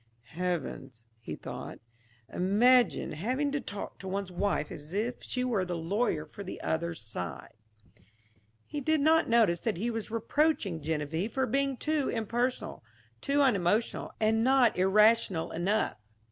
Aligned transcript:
"Heavens," 0.33 1.05
he 1.19 1.35
thought, 1.35 1.77
"imagine 2.33 3.11
having 3.11 3.51
to 3.51 3.61
talk 3.61 3.99
to 3.99 4.07
one's 4.07 4.31
wife 4.31 4.71
as 4.71 4.93
if 4.93 5.21
she 5.21 5.43
were 5.43 5.63
the 5.63 5.77
lawyer 5.77 6.25
for 6.25 6.43
the 6.43 6.59
other 6.61 6.95
side." 6.95 7.53
He 8.65 8.81
did 8.81 8.99
not 8.99 9.29
notice 9.29 9.61
that 9.61 9.77
he 9.77 9.91
was 9.91 10.09
reproaching 10.09 10.81
Geneviève 10.81 11.29
for 11.29 11.45
being 11.45 11.77
too 11.77 12.09
impersonal, 12.09 12.83
too 13.21 13.43
unemotional 13.43 14.11
and 14.19 14.43
not 14.43 14.75
irrational 14.75 15.51
enough. 15.51 15.97